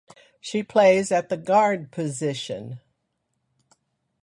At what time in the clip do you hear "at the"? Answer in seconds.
1.11-1.37